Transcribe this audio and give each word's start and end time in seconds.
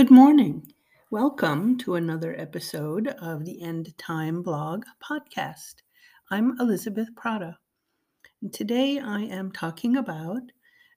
Good 0.00 0.10
morning. 0.10 0.72
Welcome 1.10 1.76
to 1.80 1.96
another 1.96 2.34
episode 2.40 3.08
of 3.20 3.44
the 3.44 3.60
End 3.60 3.92
Time 3.98 4.40
Blog 4.40 4.86
podcast. 5.04 5.74
I'm 6.30 6.58
Elizabeth 6.58 7.14
Prada. 7.14 7.58
And 8.40 8.50
today 8.50 8.98
I 8.98 9.20
am 9.24 9.52
talking 9.52 9.98
about 9.98 10.40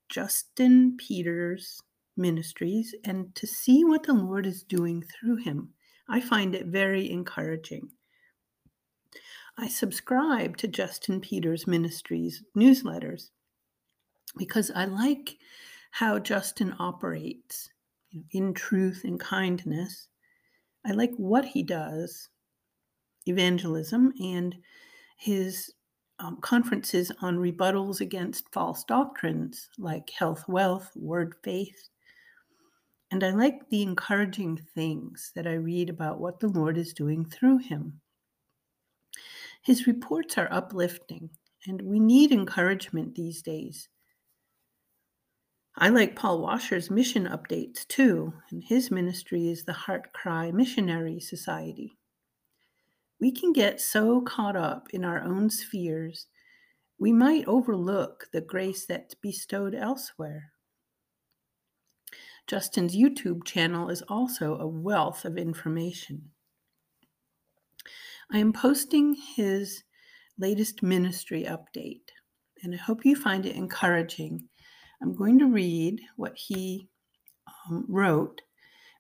Justin 0.08 0.96
Peters 0.96 1.82
Ministries 2.16 2.96
and 3.04 3.36
to 3.36 3.46
see 3.46 3.84
what 3.84 4.04
the 4.04 4.14
Lord 4.14 4.46
is 4.46 4.64
doing 4.64 5.04
through 5.04 5.36
him. 5.36 5.74
I 6.08 6.22
find 6.22 6.56
it 6.56 6.68
very 6.68 7.12
encouraging. 7.12 7.90
I 9.58 9.68
subscribe 9.68 10.56
to 10.60 10.70
Justin 10.70 11.20
Peters 11.20 11.68
Ministries 11.68 12.42
newsletters 12.56 13.32
because 14.38 14.72
I 14.74 14.86
like 14.86 15.36
how 15.92 16.20
Justin 16.20 16.74
operates 16.80 17.70
in 18.32 18.54
truth 18.54 19.02
and 19.04 19.20
kindness. 19.20 20.08
I 20.86 20.92
like 20.92 21.12
what 21.18 21.46
he 21.46 21.64
does, 21.64 22.30
evangelism, 23.26 24.14
and 24.20 24.56
his 25.18 25.74
um, 26.20 26.38
conferences 26.42 27.12
on 27.22 27.38
rebuttals 27.38 28.02
against 28.02 28.52
false 28.54 28.84
doctrines 28.84 29.70
like 29.78 30.10
health, 30.10 30.46
wealth, 30.48 30.92
word, 30.96 31.36
faith. 31.44 31.90
And 33.12 33.24
I 33.24 33.32
like 33.32 33.70
the 33.70 33.82
encouraging 33.82 34.60
things 34.74 35.32
that 35.36 35.48
I 35.48 35.54
read 35.54 35.90
about 35.90 36.20
what 36.20 36.40
the 36.40 36.48
Lord 36.48 36.78
is 36.78 36.94
doing 36.94 37.26
through 37.26 37.60
him. 37.60 38.02
His 39.62 39.88
reports 39.88 40.38
are 40.38 40.52
uplifting, 40.52 41.30
and 41.68 41.82
we 41.82 42.00
need 42.00 42.32
encouragement 42.32 43.16
these 43.16 43.42
days. 43.42 43.88
I 45.76 45.90
like 45.90 46.16
Paul 46.16 46.40
Washer's 46.42 46.92
mission 46.92 47.26
updates 47.26 47.88
too, 47.88 48.34
and 48.52 48.64
his 48.64 48.92
ministry 48.92 49.48
is 49.48 49.64
the 49.64 49.74
HeartCry 49.74 50.54
Missionary 50.54 51.20
Society. 51.20 51.98
We 53.20 53.32
can 53.32 53.54
get 53.54 53.82
so 53.82 54.22
caught 54.22 54.56
up 54.56 54.88
in 54.92 55.04
our 55.04 55.22
own 55.22 55.50
spheres, 55.50 56.28
we 57.00 57.12
might 57.12 57.48
overlook 57.48 58.28
the 58.32 58.42
grace 58.42 58.86
that's 58.86 59.16
bestowed 59.16 59.76
elsewhere. 59.76 60.52
Justin's 62.48 62.96
YouTube 62.96 63.44
channel 63.46 63.90
is 63.90 64.02
also 64.04 64.58
a 64.58 64.68
wealth 64.68 65.26
of 65.26 65.38
information. 65.38 66.32
I 68.32 68.38
am 68.38 68.54
posting 68.54 69.16
his 69.16 69.84
latest 70.38 70.84
ministry 70.84 71.44
update, 71.44 72.10
and 72.64 72.74
I 72.74 72.78
hope 72.78 73.06
you 73.06 73.16
find 73.16 73.46
it 73.46 73.56
encouraging 73.56 74.48
I'm 75.04 75.14
going 75.14 75.38
to 75.40 75.48
read 75.48 76.00
what 76.16 76.38
he 76.38 76.88
um, 77.70 77.86
wrote 77.90 78.42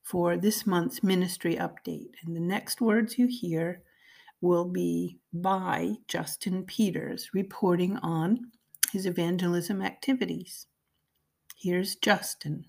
for 0.04 0.36
this 0.36 0.68
month's 0.68 1.02
ministry 1.02 1.56
update. 1.56 2.12
And 2.26 2.36
the 2.36 2.42
next 2.42 2.82
words 2.82 3.18
you 3.18 3.26
hear 3.26 3.84
will 4.42 4.66
be 4.66 5.20
by 5.32 5.94
Justin 6.10 6.66
Peters 6.66 7.30
reporting 7.34 7.96
on 8.00 8.52
his 8.92 9.06
evangelism 9.06 9.82
activities. 9.82 10.68
Here's 11.56 11.96
Justin. 11.96 12.66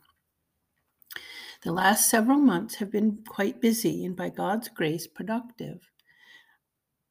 The 1.64 1.72
last 1.72 2.08
several 2.08 2.38
months 2.38 2.76
have 2.76 2.92
been 2.92 3.18
quite 3.26 3.60
busy 3.60 4.04
and 4.04 4.14
by 4.14 4.28
God's 4.28 4.68
grace 4.68 5.08
productive. 5.08 5.80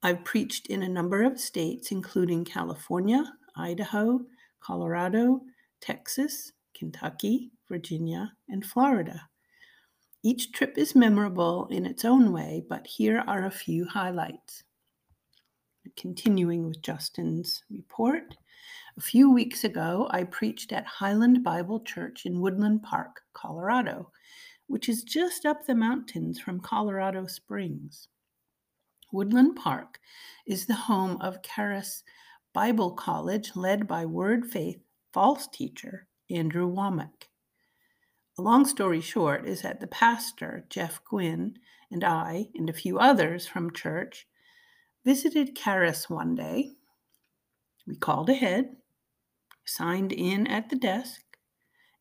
I've 0.02 0.24
preached 0.24 0.68
in 0.68 0.82
a 0.82 0.88
number 0.88 1.22
of 1.22 1.38
states, 1.38 1.90
including 1.90 2.46
California, 2.46 3.24
Idaho, 3.56 4.20
Colorado, 4.60 5.42
Texas, 5.84 6.50
Kentucky, 6.72 7.50
Virginia, 7.68 8.32
and 8.48 8.64
Florida. 8.64 9.28
Each 10.22 10.50
trip 10.50 10.78
is 10.78 10.94
memorable 10.94 11.66
in 11.66 11.84
its 11.84 12.06
own 12.06 12.32
way, 12.32 12.64
but 12.66 12.86
here 12.86 13.22
are 13.26 13.44
a 13.44 13.50
few 13.50 13.84
highlights. 13.84 14.64
Continuing 15.94 16.66
with 16.66 16.80
Justin's 16.80 17.62
report, 17.70 18.34
a 18.96 19.02
few 19.02 19.30
weeks 19.30 19.64
ago 19.64 20.08
I 20.10 20.24
preached 20.24 20.72
at 20.72 20.86
Highland 20.86 21.44
Bible 21.44 21.80
Church 21.80 22.24
in 22.24 22.40
Woodland 22.40 22.82
Park, 22.82 23.20
Colorado, 23.34 24.10
which 24.68 24.88
is 24.88 25.02
just 25.02 25.44
up 25.44 25.66
the 25.66 25.74
mountains 25.74 26.40
from 26.40 26.60
Colorado 26.60 27.26
Springs. 27.26 28.08
Woodland 29.12 29.56
Park 29.56 30.00
is 30.46 30.64
the 30.64 30.72
home 30.72 31.18
of 31.20 31.42
Charis 31.42 32.04
Bible 32.54 32.92
College, 32.92 33.54
led 33.54 33.86
by 33.86 34.06
Word 34.06 34.46
Faith 34.46 34.80
false 35.14 35.46
teacher, 35.46 36.08
Andrew 36.28 36.68
Wommack. 36.68 37.28
A 38.36 38.42
long 38.42 38.66
story 38.66 39.00
short 39.00 39.46
is 39.46 39.62
that 39.62 39.78
the 39.78 39.86
pastor, 39.86 40.66
Jeff 40.68 41.00
Gwynn, 41.04 41.54
and 41.88 42.02
I, 42.02 42.48
and 42.56 42.68
a 42.68 42.72
few 42.72 42.98
others 42.98 43.46
from 43.46 43.70
church, 43.70 44.26
visited 45.04 45.54
Charis 45.54 46.10
one 46.10 46.34
day. 46.34 46.72
We 47.86 47.94
called 47.94 48.28
ahead, 48.28 48.74
signed 49.64 50.12
in 50.12 50.48
at 50.48 50.68
the 50.68 50.76
desk, 50.76 51.22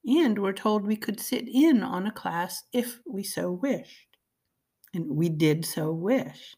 and 0.03 0.39
were 0.39 0.51
told 0.51 0.83
we 0.83 0.95
could 0.95 1.19
sit 1.19 1.47
in 1.47 1.83
on 1.83 2.07
a 2.07 2.11
class 2.11 2.63
if 2.73 2.99
we 3.05 3.21
so 3.21 3.51
wished. 3.51 4.07
And 4.91 5.15
we 5.15 5.29
did 5.29 5.65
so 5.65 5.91
wish. 5.91 6.55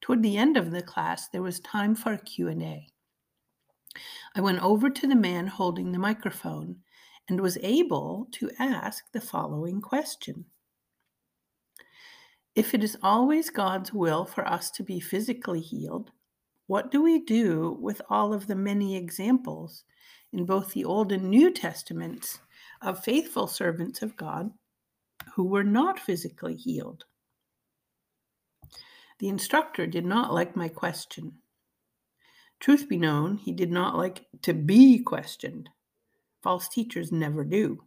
Toward 0.00 0.22
the 0.22 0.36
end 0.36 0.56
of 0.56 0.70
the 0.70 0.82
class, 0.82 1.28
there 1.28 1.42
was 1.42 1.58
time 1.58 1.96
for 1.96 2.12
a 2.12 2.18
Q&A. 2.18 2.86
I 4.36 4.40
went 4.40 4.62
over 4.62 4.90
to 4.90 5.06
the 5.06 5.16
man 5.16 5.48
holding 5.48 5.90
the 5.90 5.98
microphone 5.98 6.76
and 7.28 7.40
was 7.40 7.58
able 7.62 8.28
to 8.32 8.50
ask 8.58 9.10
the 9.12 9.20
following 9.20 9.80
question 9.80 10.44
If 12.54 12.74
it 12.74 12.84
is 12.84 12.96
always 13.02 13.50
God's 13.50 13.92
will 13.92 14.24
for 14.24 14.46
us 14.46 14.70
to 14.72 14.84
be 14.84 15.00
physically 15.00 15.60
healed, 15.60 16.12
what 16.66 16.92
do 16.92 17.02
we 17.02 17.20
do 17.24 17.76
with 17.80 18.00
all 18.08 18.32
of 18.32 18.46
the 18.46 18.54
many 18.54 18.96
examples 18.96 19.82
in 20.32 20.44
both 20.44 20.72
the 20.72 20.84
Old 20.84 21.10
and 21.10 21.28
New 21.28 21.50
Testaments 21.52 22.38
of 22.80 23.02
faithful 23.02 23.48
servants 23.48 24.00
of 24.02 24.16
God 24.16 24.52
who 25.34 25.44
were 25.44 25.64
not 25.64 25.98
physically 25.98 26.54
healed? 26.54 27.04
The 29.18 29.28
instructor 29.28 29.86
did 29.86 30.06
not 30.06 30.32
like 30.32 30.54
my 30.54 30.68
question. 30.68 31.32
Truth 32.60 32.88
be 32.88 32.98
known, 32.98 33.38
he 33.38 33.52
did 33.52 33.70
not 33.70 33.96
like 33.96 34.26
to 34.42 34.52
be 34.52 34.98
questioned. 34.98 35.70
False 36.42 36.68
teachers 36.68 37.10
never 37.10 37.42
do. 37.42 37.84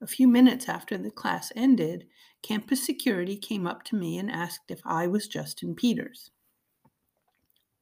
A 0.00 0.06
few 0.06 0.28
minutes 0.28 0.68
after 0.68 0.96
the 0.96 1.10
class 1.10 1.52
ended, 1.54 2.06
campus 2.42 2.84
security 2.84 3.36
came 3.36 3.66
up 3.66 3.84
to 3.84 3.96
me 3.96 4.18
and 4.18 4.30
asked 4.30 4.70
if 4.70 4.80
I 4.84 5.06
was 5.06 5.28
Justin 5.28 5.74
Peters. 5.74 6.30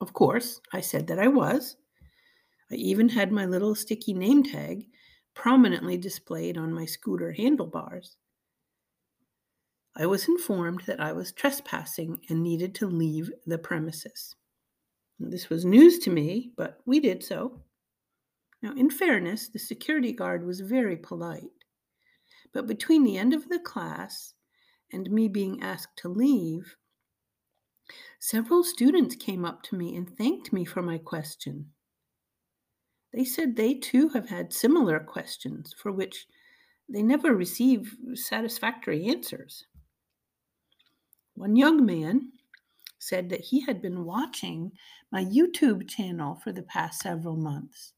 Of 0.00 0.14
course, 0.14 0.60
I 0.72 0.80
said 0.80 1.06
that 1.08 1.18
I 1.18 1.28
was. 1.28 1.76
I 2.70 2.74
even 2.76 3.08
had 3.08 3.32
my 3.32 3.44
little 3.46 3.74
sticky 3.74 4.14
name 4.14 4.42
tag 4.42 4.86
prominently 5.34 5.96
displayed 5.98 6.56
on 6.56 6.72
my 6.72 6.86
scooter 6.86 7.32
handlebars. 7.32 8.16
I 9.96 10.06
was 10.06 10.28
informed 10.28 10.82
that 10.86 11.00
I 11.00 11.12
was 11.12 11.32
trespassing 11.32 12.20
and 12.28 12.42
needed 12.42 12.74
to 12.76 12.86
leave 12.86 13.30
the 13.46 13.58
premises. 13.58 14.36
This 15.20 15.50
was 15.50 15.66
news 15.66 15.98
to 16.00 16.10
me, 16.10 16.52
but 16.56 16.80
we 16.86 16.98
did 16.98 17.22
so. 17.22 17.60
Now, 18.62 18.72
in 18.74 18.88
fairness, 18.88 19.48
the 19.48 19.58
security 19.58 20.12
guard 20.12 20.44
was 20.44 20.60
very 20.60 20.96
polite. 20.96 21.50
But 22.52 22.66
between 22.66 23.04
the 23.04 23.18
end 23.18 23.34
of 23.34 23.48
the 23.48 23.58
class 23.58 24.32
and 24.92 25.10
me 25.10 25.28
being 25.28 25.62
asked 25.62 25.96
to 25.98 26.08
leave, 26.08 26.74
several 28.18 28.64
students 28.64 29.14
came 29.14 29.44
up 29.44 29.62
to 29.64 29.76
me 29.76 29.94
and 29.94 30.08
thanked 30.08 30.54
me 30.54 30.64
for 30.64 30.80
my 30.80 30.96
question. 30.96 31.66
They 33.12 33.24
said 33.24 33.56
they 33.56 33.74
too 33.74 34.08
have 34.10 34.28
had 34.28 34.52
similar 34.52 35.00
questions 35.00 35.74
for 35.76 35.92
which 35.92 36.26
they 36.88 37.02
never 37.02 37.34
receive 37.34 37.94
satisfactory 38.14 39.06
answers. 39.06 39.66
One 41.34 41.56
young 41.56 41.84
man 41.84 42.32
said 43.00 43.30
that 43.30 43.40
he 43.40 43.60
had 43.62 43.82
been 43.82 44.04
watching 44.04 44.70
my 45.10 45.24
YouTube 45.24 45.88
channel 45.88 46.36
for 46.44 46.52
the 46.52 46.62
past 46.62 47.00
several 47.00 47.34
months. 47.34 47.94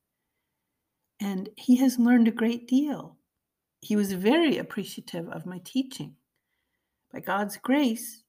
And 1.21 1.51
he 1.57 1.77
has 1.77 1.99
learned 1.99 2.29
a 2.29 2.33
great 2.33 2.67
deal. 2.67 3.17
He 3.81 3.97
was 3.97 4.13
very 4.13 4.57
appreciative 4.59 5.29
of 5.29 5.45
my 5.45 5.61
teaching. 5.65 6.15
By 7.13 7.21
God's 7.21 7.57
grace, 7.57 8.23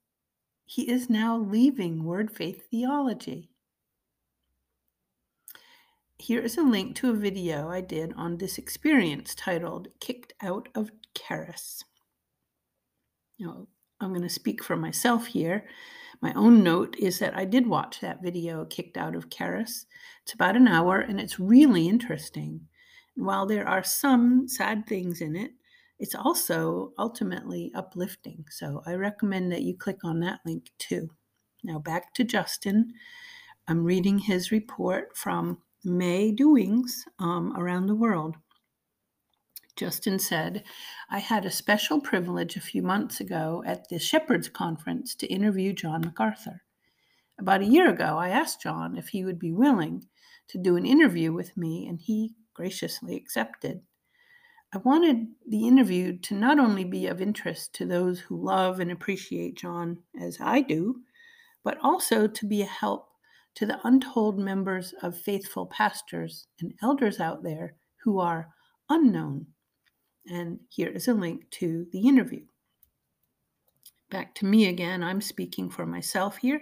he 0.66 0.90
is 0.90 1.10
now 1.10 1.38
leaving 1.38 2.04
Word 2.04 2.32
Faith 2.32 2.68
Theology. 2.70 3.50
Here 6.18 6.42
is 6.42 6.58
a 6.58 6.64
link 6.64 6.96
to 6.98 7.12
a 7.12 7.16
video 7.16 7.70
I 7.70 7.82
did 7.82 8.14
on 8.16 8.38
this 8.38 8.58
experience 8.58 9.36
titled 9.36 9.90
Kicked 10.00 10.34
Out 10.42 10.70
of 10.74 10.92
Charis. 11.16 11.84
Now, 13.40 13.68
I'm 14.00 14.10
going 14.10 14.22
to 14.22 14.30
speak 14.30 14.64
for 14.64 14.76
myself 14.76 15.28
here. 15.28 15.66
My 16.24 16.32
own 16.36 16.64
note 16.64 16.96
is 16.98 17.20
that 17.20 17.36
I 17.36 17.44
did 17.44 17.68
watch 17.68 18.00
that 18.00 18.24
video, 18.24 18.64
Kicked 18.64 18.96
Out 18.96 19.14
of 19.14 19.30
Charis. 19.30 19.88
It's 20.22 20.32
about 20.32 20.56
an 20.56 20.70
hour 20.70 21.02
and 21.02 21.20
it's 21.20 21.38
really 21.38 21.90
interesting. 21.90 22.62
While 23.16 23.46
there 23.46 23.68
are 23.68 23.84
some 23.84 24.48
sad 24.48 24.88
things 24.88 25.20
in 25.20 25.36
it, 25.36 25.52
it's 26.00 26.16
also 26.16 26.94
ultimately 26.98 27.74
uplifting. 27.76 28.46
So 28.50 28.82
I 28.86 28.94
recommend 28.94 29.52
that 29.52 29.64
you 29.64 29.76
click 29.76 29.98
on 30.06 30.22
that 30.22 30.40
link 30.46 30.72
too. 30.80 31.10
Now 31.62 31.80
back 31.80 32.14
to 32.14 32.24
Justin. 32.24 32.94
I'm 33.68 33.84
reading 33.84 34.18
his 34.18 34.50
report 34.50 35.18
from 35.18 35.58
May 35.84 36.32
Doings 36.32 37.04
um, 37.20 37.54
around 37.58 37.88
the 37.88 37.96
world. 37.96 38.38
Justin 39.76 40.20
said, 40.20 40.64
I 41.10 41.18
had 41.18 41.46
a 41.46 41.52
special 41.52 42.00
privilege 42.00 42.56
a 42.56 42.62
few 42.62 42.84
months 42.84 43.20
ago 43.20 43.64
at 43.66 43.90
the 43.90 43.98
Shepherds 43.98 44.48
Conference 44.48 45.16
to 45.16 45.28
interview 45.28 45.74
John 45.74 46.02
MacArthur. 46.02 46.62
About 47.40 47.62
a 47.62 47.66
year 47.66 47.90
ago, 47.90 48.18
I 48.18 48.30
asked 48.30 48.62
John 48.62 48.98
if 48.98 49.08
he 49.10 49.26
would 49.26 49.40
be 49.40 49.52
willing 49.52 50.06
to 50.50 50.60
do 50.60 50.76
an 50.76 50.86
interview 50.86 51.34
with 51.34 51.58
me, 51.58 51.88
and 51.88 52.00
he 52.00 52.36
graciously 52.54 53.16
accepted. 53.16 53.82
I 54.74 54.78
wanted 54.78 55.28
the 55.48 55.68
interview 55.68 56.18
to 56.20 56.36
not 56.36 56.60
only 56.60 56.84
be 56.84 57.08
of 57.08 57.22
interest 57.22 57.74
to 57.76 57.86
those 57.86 58.20
who 58.20 58.44
love 58.44 58.80
and 58.80 58.92
appreciate 58.92 59.58
John 59.58 60.00
as 60.20 60.38
I 60.40 60.62
do, 60.62 61.02
but 61.64 61.80
also 61.82 62.28
to 62.28 62.46
be 62.46 62.62
a 62.62 62.66
help 62.66 63.10
to 63.56 63.66
the 63.66 63.80
untold 63.84 64.38
members 64.38 64.94
of 65.02 65.18
faithful 65.18 65.66
pastors 65.66 66.48
and 66.60 66.74
elders 66.82 67.20
out 67.20 67.44
there 67.44 67.76
who 68.04 68.20
are 68.20 68.50
unknown. 68.90 69.48
And 70.28 70.60
here 70.70 70.90
is 70.90 71.08
a 71.08 71.14
link 71.14 71.50
to 71.52 71.86
the 71.92 72.08
interview. 72.08 72.46
Back 74.10 74.36
to 74.36 74.46
me 74.46 74.68
again. 74.68 75.04
I'm 75.04 75.22
speaking 75.22 75.70
for 75.70 75.86
myself 75.86 76.38
here. 76.38 76.62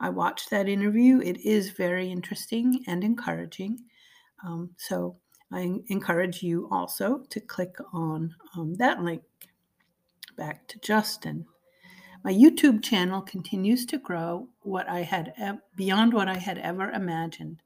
I 0.00 0.10
watched 0.10 0.50
that 0.50 0.68
interview. 0.68 1.20
It 1.20 1.40
is 1.40 1.70
very 1.70 2.10
interesting 2.10 2.84
and 2.86 3.02
encouraging. 3.02 3.78
Um, 4.44 4.70
so 4.76 5.16
I 5.52 5.80
encourage 5.88 6.42
you 6.42 6.68
also 6.70 7.24
to 7.30 7.40
click 7.40 7.74
on 7.92 8.34
um, 8.56 8.74
that 8.74 9.02
link. 9.02 9.22
Back 10.36 10.68
to 10.68 10.78
Justin. 10.80 11.46
My 12.22 12.32
YouTube 12.32 12.82
channel 12.82 13.22
continues 13.22 13.86
to 13.86 13.98
grow 13.98 14.48
what 14.60 14.88
I 14.88 15.00
had 15.00 15.32
beyond 15.74 16.12
what 16.12 16.28
I 16.28 16.36
had 16.36 16.58
ever 16.58 16.90
imagined. 16.90 17.62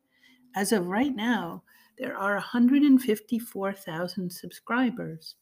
As 0.55 0.71
of 0.71 0.87
right 0.87 1.15
now, 1.15 1.65
there 1.99 2.17
are 2.17 2.35
154,000 2.35 4.33
subscribers, 4.33 5.37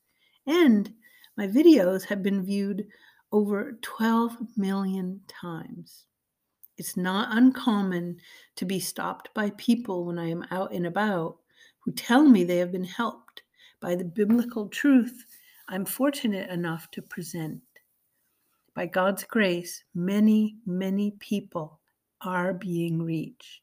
and 0.46 0.92
my 1.36 1.46
videos 1.46 2.04
have 2.04 2.22
been 2.22 2.44
viewed 2.44 2.86
over 3.30 3.78
12 3.82 4.36
million 4.56 5.20
times. 5.28 6.06
It's 6.78 6.96
not 6.96 7.36
uncommon 7.36 8.18
to 8.56 8.64
be 8.64 8.80
stopped 8.80 9.32
by 9.34 9.50
people 9.50 10.04
when 10.04 10.18
I 10.18 10.28
am 10.28 10.44
out 10.50 10.72
and 10.72 10.86
about 10.86 11.38
who 11.80 11.92
tell 11.92 12.24
me 12.24 12.44
they 12.44 12.58
have 12.58 12.72
been 12.72 12.84
helped 12.84 13.42
by 13.80 13.94
the 13.94 14.04
biblical 14.04 14.68
truth 14.68 15.24
I'm 15.68 15.84
fortunate 15.84 16.50
enough 16.50 16.90
to 16.90 17.02
present. 17.02 17.62
By 18.74 18.86
God's 18.86 19.24
grace, 19.24 19.84
many, 19.94 20.56
many 20.66 21.12
people 21.12 21.80
are 22.20 22.52
being 22.52 23.02
reached. 23.02 23.61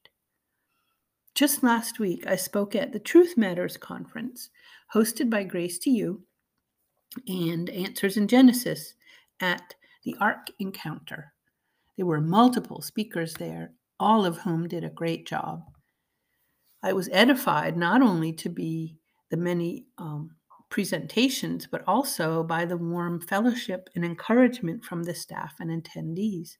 Just 1.40 1.62
last 1.62 1.98
week, 1.98 2.26
I 2.26 2.36
spoke 2.36 2.76
at 2.76 2.92
the 2.92 2.98
Truth 2.98 3.38
Matters 3.38 3.78
conference 3.78 4.50
hosted 4.94 5.30
by 5.30 5.42
Grace 5.42 5.78
to 5.78 5.90
You 5.90 6.24
and 7.26 7.70
Answers 7.70 8.18
in 8.18 8.28
Genesis 8.28 8.92
at 9.40 9.74
the 10.04 10.14
Ark 10.20 10.48
Encounter. 10.58 11.32
There 11.96 12.04
were 12.04 12.20
multiple 12.20 12.82
speakers 12.82 13.32
there, 13.32 13.72
all 13.98 14.26
of 14.26 14.36
whom 14.36 14.68
did 14.68 14.84
a 14.84 14.90
great 14.90 15.26
job. 15.26 15.62
I 16.82 16.92
was 16.92 17.08
edified 17.10 17.74
not 17.74 18.02
only 18.02 18.34
to 18.34 18.50
be 18.50 18.98
the 19.30 19.38
many 19.38 19.86
um, 19.96 20.32
presentations, 20.68 21.66
but 21.66 21.82
also 21.86 22.44
by 22.44 22.66
the 22.66 22.76
warm 22.76 23.18
fellowship 23.18 23.88
and 23.94 24.04
encouragement 24.04 24.84
from 24.84 25.04
the 25.04 25.14
staff 25.14 25.54
and 25.58 25.70
attendees. 25.70 26.58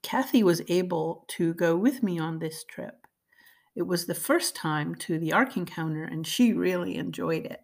Kathy 0.00 0.42
was 0.42 0.62
able 0.68 1.26
to 1.28 1.52
go 1.52 1.76
with 1.76 2.02
me 2.02 2.18
on 2.18 2.38
this 2.38 2.64
trip. 2.64 3.04
It 3.74 3.86
was 3.86 4.06
the 4.06 4.14
first 4.14 4.56
time 4.56 4.94
to 4.96 5.18
the 5.18 5.32
Ark 5.32 5.56
Encounter, 5.56 6.04
and 6.04 6.26
she 6.26 6.52
really 6.52 6.96
enjoyed 6.96 7.46
it. 7.46 7.62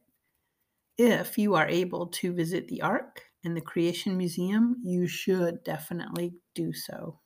If 0.97 1.39
you 1.39 1.55
are 1.55 1.67
able 1.67 2.07
to 2.07 2.33
visit 2.33 2.69
the 2.69 2.83
Ark 2.83 3.23
and 3.45 3.57
the 3.57 3.61
Creation 3.61 4.17
Museum, 4.17 4.77
you 4.85 5.07
should 5.07 5.65
definitely 5.65 6.35
do 6.55 6.73
so 6.73 7.19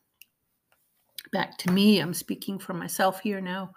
back 1.33 1.59
to 1.59 1.73
me. 1.73 2.01
I'm 2.01 2.15
speaking 2.15 2.59
for 2.59 2.75
myself 2.75 3.21
here 3.21 3.41
now. 3.41 3.73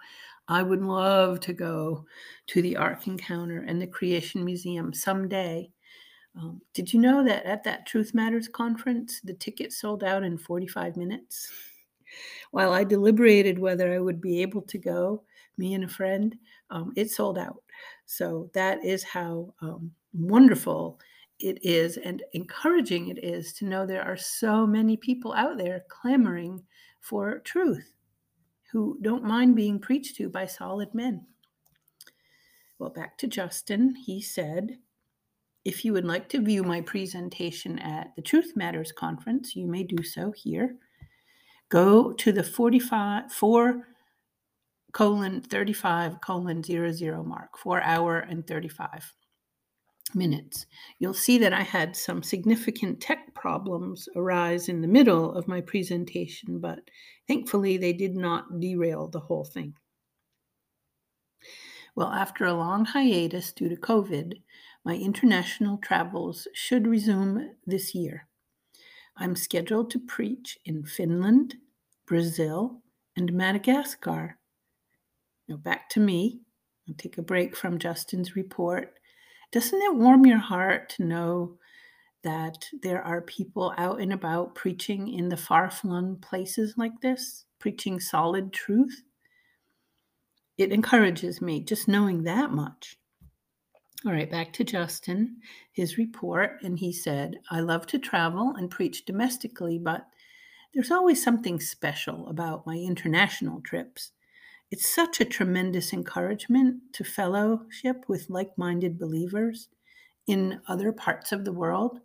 I 0.48 0.62
would 0.62 0.82
love 0.82 1.40
to 1.40 1.52
go 1.52 2.04
to 2.48 2.62
the 2.62 2.76
Ark 2.76 3.06
Encounter 3.06 3.64
and 3.66 3.80
the 3.80 3.86
Creation 3.86 4.44
Museum 4.44 4.92
someday. 4.92 5.70
Um, 6.36 6.60
did 6.74 6.92
you 6.92 7.00
know 7.00 7.24
that 7.24 7.44
at 7.44 7.64
that 7.64 7.86
Truth 7.86 8.14
Matters 8.14 8.48
conference, 8.48 9.20
the 9.22 9.34
ticket 9.34 9.72
sold 9.72 10.02
out 10.02 10.24
in 10.24 10.38
45 10.38 10.96
minutes? 10.96 11.50
While 12.50 12.72
I 12.72 12.84
deliberated 12.84 13.58
whether 13.58 13.92
I 13.92 13.98
would 13.98 14.20
be 14.20 14.42
able 14.42 14.62
to 14.62 14.78
go, 14.78 15.22
me 15.56 15.74
and 15.74 15.84
a 15.84 15.88
friend, 15.88 16.34
um, 16.70 16.92
it 16.96 17.10
sold 17.10 17.38
out. 17.38 17.62
So 18.06 18.50
that 18.54 18.84
is 18.84 19.02
how 19.02 19.54
um, 19.60 19.92
wonderful 20.12 20.98
it 21.38 21.58
is 21.62 21.96
and 21.96 22.22
encouraging 22.32 23.08
it 23.08 23.22
is 23.22 23.52
to 23.54 23.64
know 23.64 23.84
there 23.84 24.04
are 24.04 24.16
so 24.16 24.66
many 24.66 24.96
people 24.96 25.32
out 25.34 25.58
there 25.58 25.84
clamoring 25.88 26.62
for 27.00 27.40
truth 27.40 27.92
who 28.70 28.98
don't 29.02 29.24
mind 29.24 29.56
being 29.56 29.78
preached 29.78 30.16
to 30.16 30.28
by 30.28 30.46
solid 30.46 30.94
men. 30.94 31.26
Well, 32.78 32.90
back 32.90 33.18
to 33.18 33.26
Justin, 33.26 33.94
he 33.94 34.20
said, 34.20 34.78
if 35.64 35.84
you 35.84 35.92
would 35.92 36.04
like 36.04 36.28
to 36.30 36.40
view 36.40 36.64
my 36.64 36.80
presentation 36.80 37.78
at 37.78 38.12
the 38.16 38.22
Truth 38.22 38.54
Matters 38.56 38.90
conference, 38.90 39.54
you 39.54 39.68
may 39.68 39.84
do 39.84 40.02
so 40.02 40.32
here. 40.32 40.76
Go 41.72 42.12
to 42.12 42.32
the 42.32 42.44
45 42.44 43.32
4 43.32 43.88
colon 44.92 45.40
35 45.40 46.20
colon 46.20 46.62
00 46.62 47.24
mark, 47.24 47.56
4 47.56 47.80
hour 47.80 48.18
and 48.18 48.46
35 48.46 49.14
minutes. 50.14 50.66
You'll 50.98 51.14
see 51.14 51.38
that 51.38 51.54
I 51.54 51.62
had 51.62 51.96
some 51.96 52.22
significant 52.22 53.00
tech 53.00 53.34
problems 53.34 54.06
arise 54.14 54.68
in 54.68 54.82
the 54.82 54.86
middle 54.86 55.32
of 55.32 55.48
my 55.48 55.62
presentation, 55.62 56.60
but 56.60 56.80
thankfully 57.26 57.78
they 57.78 57.94
did 57.94 58.16
not 58.16 58.60
derail 58.60 59.08
the 59.08 59.20
whole 59.20 59.46
thing. 59.46 59.72
Well, 61.94 62.12
after 62.12 62.44
a 62.44 62.52
long 62.52 62.84
hiatus 62.84 63.50
due 63.50 63.70
to 63.70 63.76
COVID, 63.76 64.42
my 64.84 64.96
international 64.96 65.78
travels 65.78 66.46
should 66.52 66.86
resume 66.86 67.52
this 67.64 67.94
year. 67.94 68.28
I'm 69.16 69.36
scheduled 69.36 69.90
to 69.90 69.98
preach 69.98 70.58
in 70.64 70.84
Finland, 70.84 71.56
Brazil, 72.06 72.82
and 73.16 73.32
Madagascar. 73.32 74.38
Now 75.48 75.56
back 75.56 75.88
to 75.90 76.00
me. 76.00 76.40
I'll 76.88 76.94
take 76.96 77.18
a 77.18 77.22
break 77.22 77.56
from 77.56 77.78
Justin's 77.78 78.34
report 78.34 78.98
doesn't 79.52 79.82
it 79.82 79.94
warm 79.94 80.24
your 80.24 80.38
heart 80.38 80.88
to 80.96 81.04
know 81.04 81.58
that 82.24 82.66
there 82.82 83.02
are 83.02 83.20
people 83.20 83.74
out 83.76 84.00
and 84.00 84.12
about 84.12 84.54
preaching 84.54 85.08
in 85.08 85.28
the 85.28 85.36
far 85.36 85.70
flung 85.70 86.16
places 86.16 86.74
like 86.78 86.98
this, 87.02 87.44
preaching 87.58 88.00
solid 88.00 88.52
truth? 88.54 89.02
It 90.56 90.72
encourages 90.72 91.42
me 91.42 91.60
just 91.60 91.86
knowing 91.86 92.22
that 92.22 92.50
much. 92.50 92.96
All 94.04 94.12
right, 94.12 94.28
back 94.28 94.52
to 94.54 94.64
Justin, 94.64 95.36
his 95.70 95.96
report. 95.96 96.58
And 96.62 96.76
he 96.76 96.92
said, 96.92 97.36
I 97.50 97.60
love 97.60 97.86
to 97.88 98.00
travel 98.00 98.52
and 98.56 98.68
preach 98.68 99.04
domestically, 99.04 99.78
but 99.78 100.06
there's 100.74 100.90
always 100.90 101.22
something 101.22 101.60
special 101.60 102.26
about 102.28 102.66
my 102.66 102.74
international 102.74 103.60
trips. 103.60 104.10
It's 104.72 104.92
such 104.92 105.20
a 105.20 105.24
tremendous 105.24 105.92
encouragement 105.92 106.80
to 106.94 107.04
fellowship 107.04 108.04
with 108.08 108.28
like 108.28 108.58
minded 108.58 108.98
believers 108.98 109.68
in 110.26 110.60
other 110.66 110.90
parts 110.90 111.30
of 111.30 111.44
the 111.44 111.52
world. 111.52 112.00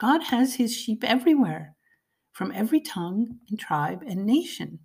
God 0.00 0.24
has 0.24 0.56
his 0.56 0.74
sheep 0.74 1.04
everywhere, 1.04 1.76
from 2.32 2.50
every 2.52 2.80
tongue 2.80 3.38
and 3.48 3.60
tribe 3.60 4.02
and 4.06 4.26
nation. 4.26 4.80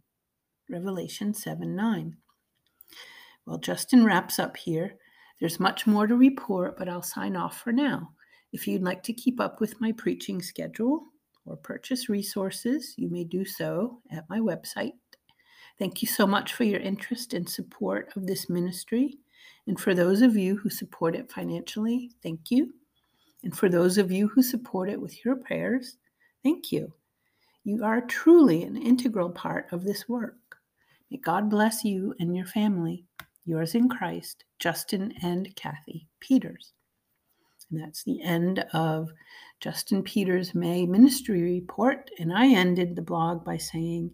Revelation 0.70 1.34
7 1.34 1.76
9. 1.76 2.18
Well, 3.46 3.58
Justin 3.58 4.06
wraps 4.06 4.38
up 4.38 4.58
here. 4.58 4.98
There's 5.44 5.60
much 5.60 5.86
more 5.86 6.08
to 6.08 6.16
report, 6.16 6.78
but 6.78 6.88
I'll 6.88 7.02
sign 7.02 7.36
off 7.36 7.60
for 7.60 7.74
now. 7.74 8.14
If 8.54 8.66
you'd 8.66 8.82
like 8.82 9.04
to 9.04 9.12
keep 9.12 9.42
up 9.42 9.60
with 9.60 9.82
my 9.82 9.92
preaching 9.92 10.42
schedule 10.42 11.04
or 11.46 11.58
purchase 11.58 12.08
resources, 12.08 12.94
you 12.96 13.10
may 13.10 13.26
do 13.26 13.44
so 13.44 14.00
at 14.10 14.24
my 14.30 14.40
website, 14.40 14.94
Thank 15.78 16.02
you 16.02 16.08
so 16.08 16.26
much 16.26 16.54
for 16.54 16.64
your 16.64 16.80
interest 16.80 17.34
and 17.34 17.50
support 17.50 18.14
of 18.16 18.26
this 18.26 18.50
ministry. 18.50 19.18
And 19.68 19.78
for 19.78 19.94
those 19.94 20.22
of 20.22 20.38
you 20.38 20.56
who 20.56 20.70
support 20.70 21.14
it 21.14 21.30
financially, 21.30 22.12
thank 22.24 22.50
you. 22.50 22.74
And 23.44 23.54
for 23.54 23.68
those 23.68 23.98
of 23.98 24.14
you 24.14 24.30
who 24.30 24.42
support 24.42 24.90
it 24.90 25.02
with 25.02 25.26
your 25.26 25.36
prayers, 25.36 25.98
thank 26.42 26.72
you. 26.72 26.94
You 27.66 27.84
are 27.84 28.00
truly 28.00 28.64
an 28.64 28.78
integral 28.78 29.30
part 29.30 29.74
of 29.74 29.84
this 29.84 30.08
work. 30.08 30.38
May 31.12 31.18
God 31.18 31.50
bless 31.50 31.84
you 31.84 32.16
and 32.18 32.34
your 32.34 32.46
family. 32.46 33.04
Yours 33.46 33.76
in 33.76 33.90
Christ, 33.90 34.46
Justin 34.60 35.14
and 35.22 35.54
Kathy 35.56 36.08
Peters. 36.20 36.74
And 37.72 37.82
that's 37.82 38.04
the 38.04 38.22
end 38.22 38.64
of 38.74 39.12
Justin 39.60 40.04
Peters' 40.04 40.54
May 40.54 40.86
ministry 40.86 41.42
report. 41.42 42.12
And 42.20 42.32
I 42.32 42.48
ended 42.48 42.96
the 42.96 43.02
blog 43.02 43.44
by 43.44 43.58
saying, 43.58 44.12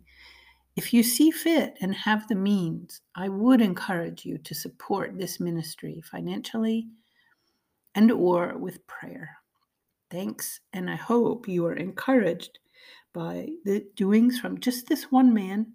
if 0.75 0.93
you 0.93 1.03
see 1.03 1.29
fit 1.29 1.75
and 1.81 1.93
have 1.93 2.27
the 2.27 2.35
means, 2.35 3.01
I 3.15 3.27
would 3.27 3.59
encourage 3.59 4.25
you 4.25 4.37
to 4.37 4.55
support 4.55 5.17
this 5.17 5.39
ministry 5.39 6.01
financially 6.09 6.87
and 7.95 8.11
or 8.11 8.57
with 8.57 8.87
prayer. 8.87 9.37
Thanks, 10.09 10.61
and 10.71 10.89
I 10.89 10.95
hope 10.95 11.47
you 11.47 11.65
are 11.65 11.75
encouraged 11.75 12.59
by 13.13 13.49
the 13.65 13.85
doings 13.95 14.39
from 14.39 14.59
just 14.59 14.87
this 14.87 15.11
one 15.11 15.33
man 15.33 15.73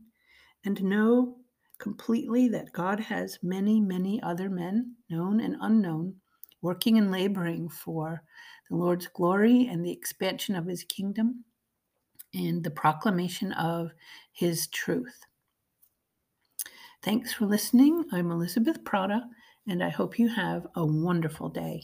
and 0.64 0.82
know 0.82 1.37
completely 1.85 2.49
that 2.49 2.73
God 2.73 2.99
has 2.99 3.38
many, 3.43 3.79
many 3.79 4.19
other 4.23 4.49
men, 4.49 4.95
known 5.11 5.38
and 5.38 5.55
unknown, 5.61 6.14
working 6.62 6.97
and 6.97 7.12
laboring 7.12 7.69
for 7.69 8.23
the 8.71 8.76
Lord's 8.76 9.07
glory 9.07 9.69
and 9.71 9.85
the 9.85 9.93
expansion 9.93 10.57
of 10.57 10.64
his 10.64 10.83
kingdom 10.83 11.45
and 12.33 12.64
the 12.64 12.71
proclamation 12.71 13.53
of 13.53 13.91
his 14.33 14.67
truth. 14.69 15.26
Thanks 17.03 17.35
for 17.35 17.45
listening. 17.45 18.07
I'm 18.12 18.31
Elizabeth 18.31 18.83
Prada, 18.83 19.29
and 19.69 19.85
I 19.85 19.91
hope 19.91 20.19
you 20.19 20.29
have 20.29 20.67
a 20.75 20.87
wonderful 20.87 21.50
day. 21.50 21.83